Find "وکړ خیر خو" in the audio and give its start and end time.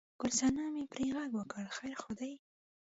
1.37-2.11